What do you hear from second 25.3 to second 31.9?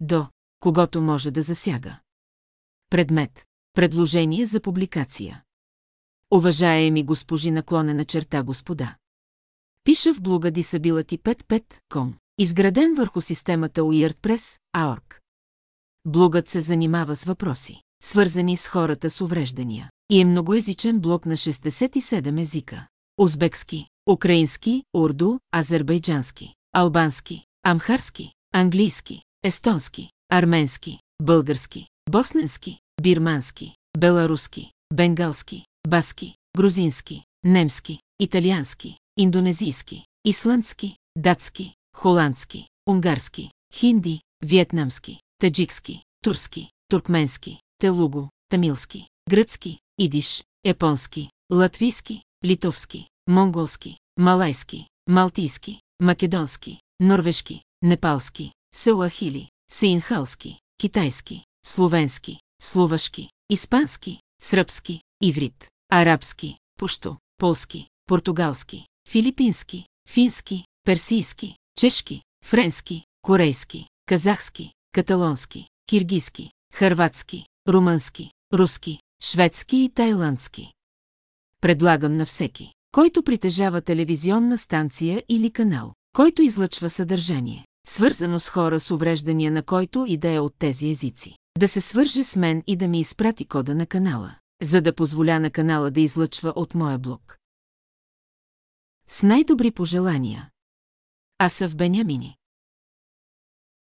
азербайджански, албански, амхарски, английски, естонски, арменски, български,